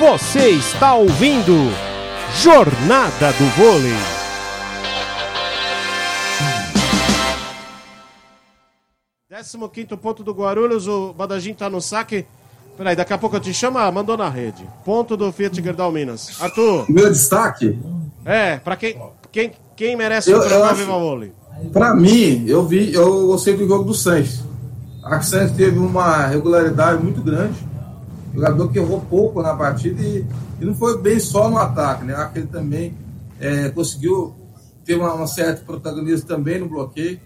[0.00, 1.52] Você está ouvindo
[2.42, 3.92] Jornada do Vôlei.
[9.28, 12.24] Décimo quinto ponto do Guarulhos, o Badagim tá no saque.
[12.78, 14.66] Peraí, daqui a pouco eu te chamo, ah, mandou na rede.
[14.86, 16.40] Ponto do Fiat Gerdau Minas.
[16.40, 16.86] Arthur.
[16.90, 17.78] Meu destaque?
[18.24, 18.98] É, pra quem,
[19.30, 21.32] quem, quem merece o programa Viva Vôlei?
[21.74, 24.40] Pra mim, eu vi, eu gostei do jogo do Santos.
[25.04, 27.68] A Santos teve uma regularidade muito grande.
[28.34, 30.24] Jogador que errou pouco na partida e,
[30.60, 32.14] e não foi bem só no ataque, né?
[32.14, 32.94] Acho que ele também
[33.40, 34.34] é, conseguiu
[34.84, 37.20] ter uma, uma certa protagonismo também no bloqueio.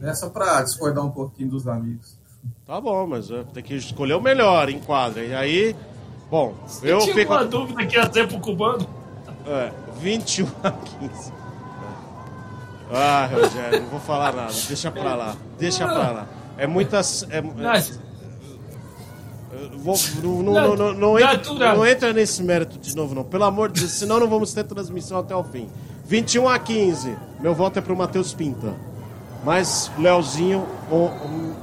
[0.00, 0.14] Né?
[0.14, 2.18] Só para discordar um pouquinho dos amigos.
[2.66, 5.22] Tá bom, mas tem que escolher o melhor em quadra.
[5.24, 5.76] E aí,
[6.30, 7.32] bom, Você eu tinha fico.
[7.32, 8.86] uma dúvida que ia ter pro cubano?
[9.46, 11.32] É, 21 a 15.
[12.92, 14.52] Ah, Rogério, não vou falar nada.
[14.68, 15.36] Deixa pra lá.
[15.58, 16.26] Deixa pra lá.
[16.56, 17.24] É muitas.
[17.30, 17.42] É, é,
[19.76, 23.24] vou- não, não, não, não, entra, não entra nesse mérito de novo, não.
[23.24, 25.68] Pelo amor de Deus, senão não vamos ter transmissão até o fim.
[26.04, 27.16] 21 a 15.
[27.40, 28.74] Meu voto é pro Matheus Pinta.
[29.44, 30.66] Mas Leozinho,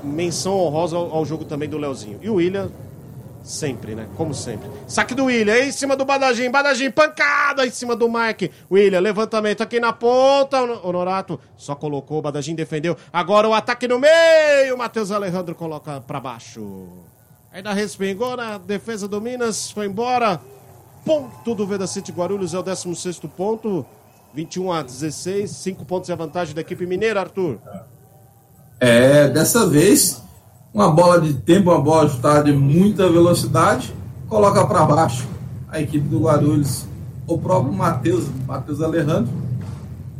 [0.03, 2.17] menção honrosa ao, ao jogo também do Leozinho.
[2.21, 2.69] E o William,
[3.43, 4.07] sempre, né?
[4.15, 4.69] Como sempre.
[4.87, 6.49] Saque do William, aí em cima do Badagim.
[6.49, 8.51] Badagim, pancada em cima do Mike.
[8.71, 10.61] William, levantamento aqui na ponta.
[10.61, 12.95] O Norato só colocou, o Badagim defendeu.
[13.11, 14.77] Agora o ataque no meio.
[14.77, 16.87] Matheus Alejandro coloca pra baixo.
[17.53, 20.41] Ainda respingou na defesa do Minas, foi embora.
[21.05, 23.85] Ponto do Veda City Guarulhos é o 16 ponto.
[24.33, 27.59] 21 a 16, 5 pontos de vantagem da equipe mineira, Arthur.
[28.79, 30.23] É, dessa vez,
[30.73, 33.93] uma bola de tempo, uma bola ajustada de muita velocidade,
[34.27, 35.27] coloca para baixo
[35.69, 36.87] a equipe do Guarulhos,
[37.27, 39.31] o próprio Matheus, Matheus Alejandro,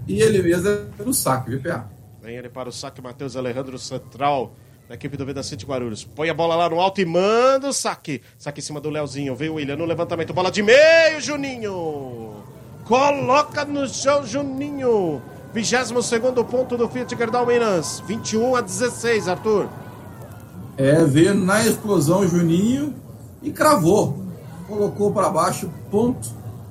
[0.08, 1.90] e ele mesmo é no saque, viu, PA?
[2.22, 4.54] Vem ele para o saque, Matheus Alejandro Central,
[4.88, 6.04] da equipe do Veda City Guarulhos.
[6.04, 8.22] Põe a bola lá no alto e manda o saque.
[8.38, 9.36] Saque em cima do Leozinho.
[9.36, 10.34] Veio o William no levantamento.
[10.34, 12.44] Bola de meio, Juninho.
[12.86, 15.22] Coloca no chão, Juninho.
[15.54, 18.04] 22 segundo ponto do Fiat Gerdau Minas.
[18.06, 19.70] 21 a 16, Arthur.
[20.76, 22.96] É, veio na explosão Juninho
[23.42, 24.22] e cravou.
[24.68, 26.30] Colocou para baixo ponto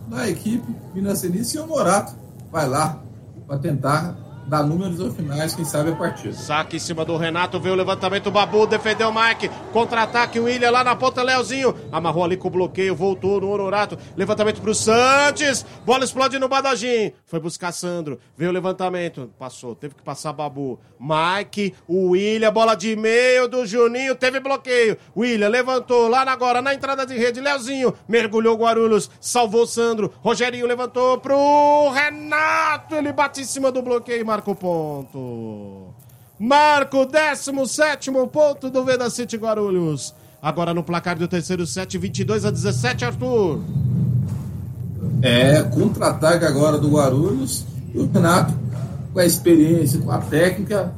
[0.09, 2.15] da equipe Minascenista e o Morato
[2.51, 3.01] vai lá
[3.47, 4.17] para tentar
[4.47, 6.35] dar números ao finais, quem sabe a partida.
[6.35, 10.45] Saque em cima do Renato, veio o levantamento, o Babu defendeu o Mike, contra-ataque, o
[10.45, 14.75] William lá na ponta, Leozinho, amarrou ali com o bloqueio, voltou no Honorato, levantamento pro
[14.75, 20.33] Santos, bola explode no Badagim, foi buscar Sandro, veio o levantamento, passou, teve que passar
[20.33, 26.61] Babu, Mike, o William, bola de meio do Juninho, teve bloqueio, William levantou lá agora,
[26.61, 33.41] na entrada de rede, Leozinho, mergulhou Guarulhos, salvou Sandro, Rogerinho levantou pro Renato, ele bate
[33.41, 35.95] em cima do bloqueio marca o ponto.
[36.39, 40.15] Marca o 17 ponto do Veda City Guarulhos.
[40.41, 43.61] Agora no placar do terceiro set, 22 a 17, Arthur.
[45.21, 47.67] É, contra-ataque agora do Guarulhos.
[47.95, 48.55] E o Renato,
[49.13, 50.95] com a experiência, com a técnica,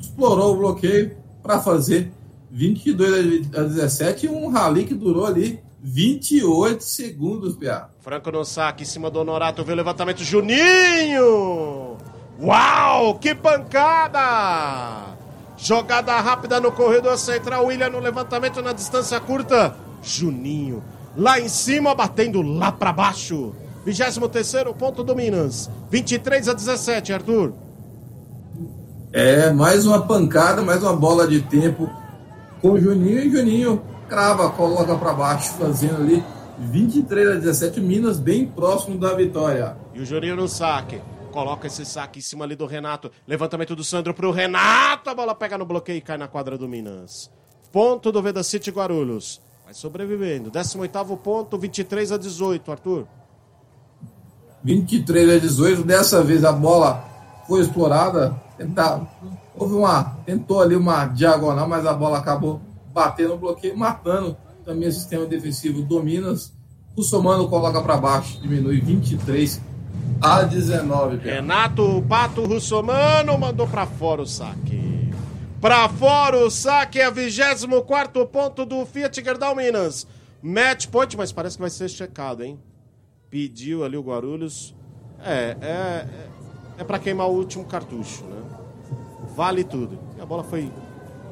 [0.00, 2.12] explorou o bloqueio para fazer
[2.48, 7.90] 22 a 17 e um rally que durou ali 28 segundos, PA.
[8.00, 11.98] Franco no saque, em cima do Honorato, veio o levantamento, Juninho!
[12.40, 15.16] Uau, que pancada!
[15.56, 20.84] Jogada rápida no corredor central, William no levantamento na distância curta, Juninho,
[21.16, 23.52] lá em cima, batendo lá pra baixo.
[23.84, 27.54] 23º ponto do Minas, 23 a 17, Arthur.
[29.12, 31.90] É, mais uma pancada, mais uma bola de tempo
[32.60, 36.22] com o Juninho e Juninho crava, coloca para baixo, fazendo ali
[36.58, 39.76] 23 a 17, Minas bem próximo da vitória.
[39.92, 41.00] E o Juninho no saque.
[41.32, 43.10] Coloca esse saque em cima ali do Renato.
[43.26, 45.10] Levantamento do Sandro pro Renato.
[45.10, 47.30] A bola pega no bloqueio e cai na quadra do Minas.
[47.70, 49.40] Ponto do Veda City Guarulhos.
[49.64, 50.50] Vai sobrevivendo.
[50.50, 53.06] 18 ponto, 23 a 18, Arthur.
[54.64, 57.04] 23 a 18, dessa vez a bola
[57.46, 59.00] foi explorada, tentar,
[59.56, 62.60] houve uma, tentou ali uma diagonal, mas a bola acabou
[62.92, 66.52] batendo no bloqueio, matando também o sistema defensivo do Minas.
[66.96, 69.62] O Somano coloca para baixo, diminui 23
[70.20, 71.18] a 19.
[71.18, 71.34] Pedro.
[71.34, 75.12] Renato Pato Russomano mandou pra fora o saque.
[75.60, 80.06] Pra fora o saque é 24 ponto do Fiat Gerdau Minas.
[80.42, 82.58] Match point, mas parece que vai ser checado, hein?
[83.30, 84.74] Pediu ali o Guarulhos.
[85.20, 86.08] É, é, é,
[86.78, 88.42] é para queimar o último cartucho, né?
[89.34, 89.98] Vale tudo.
[90.16, 90.70] E a bola foi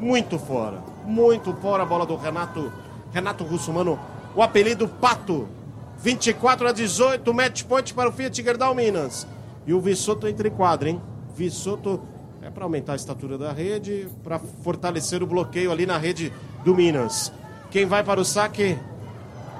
[0.01, 0.83] muito fora.
[1.05, 2.73] Muito fora a bola do Renato.
[3.13, 3.99] Renato Russomano,
[4.35, 5.49] o apelido Pato.
[5.99, 9.27] 24 a 18, match point para o Fiat Gerdau Minas.
[9.67, 11.01] E o Vissoto entre quadra, hein?
[11.35, 12.01] Vissoto
[12.43, 16.33] é para aumentar a estatura da rede, para fortalecer o bloqueio ali na rede
[16.65, 17.33] do Minas.
[17.71, 18.79] Quem vai para o saque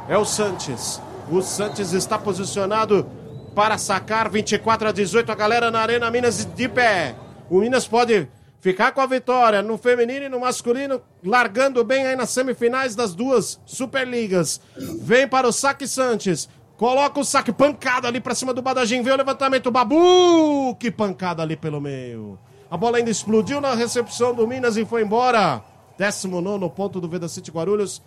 [0.09, 1.01] é o Santos.
[1.31, 3.07] O Santos está posicionado
[3.55, 5.33] para sacar 24 a 18.
[5.33, 7.17] A galera na Arena Minas de pé.
[7.51, 8.29] O Minas pode
[8.67, 13.15] ficar com a vitória no feminino e no masculino, largando bem aí nas semifinais das
[13.15, 14.61] duas Superligas.
[14.77, 16.49] Vem para o saque Santos.
[16.77, 19.03] Coloca o saque, pancada ali para cima do Badagim.
[19.03, 20.75] Vem o levantamento, Babu!
[20.81, 22.37] Que pancada ali pelo meio.
[22.69, 25.63] A bola ainda explodiu na recepção do Minas e foi embora.
[25.97, 28.03] 19 ponto do Veda City Guarulhos.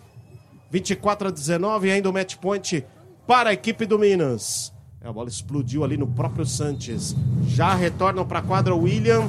[0.70, 2.84] 24 a 19, ainda o match point
[3.26, 4.74] para a equipe do Minas.
[5.02, 7.16] A bola explodiu ali no próprio Santos.
[7.46, 9.26] Já retornam para a quadra o William.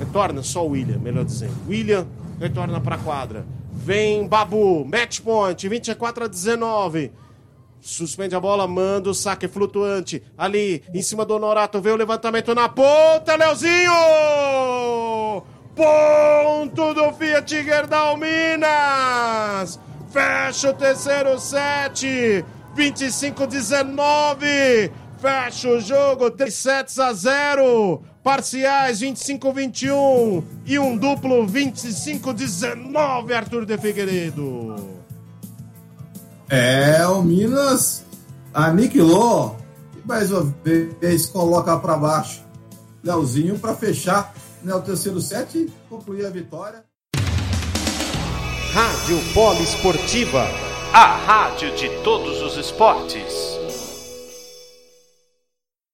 [0.00, 1.52] Retorna só o William, melhor dizendo.
[1.68, 2.06] William
[2.40, 3.44] retorna para a quadra.
[3.70, 7.12] Vem Babu, match point, 24 a 19.
[7.82, 10.22] Suspende a bola, manda o saque flutuante.
[10.38, 13.92] Ali, em cima do Honorato, vê o levantamento na ponta, Leozinho!
[15.74, 19.78] Ponto do Fiat Gerdau Minas!
[20.10, 22.42] Fecha o terceiro set!
[22.74, 24.90] 25-19!
[25.18, 28.02] Fecha o jogo, 3 sets a 0!
[28.22, 34.76] Parciais 25-21 e um duplo 25-19, Arthur de Figueiredo.
[36.48, 38.04] É, o Minas
[38.52, 39.56] aniquilou
[39.96, 42.42] e mais uma vez coloca para baixo
[43.02, 46.84] Leozinho para fechar né, o terceiro set e concluir a vitória.
[48.72, 50.46] Rádio Polo Esportiva,
[50.92, 53.59] a rádio de todos os esportes.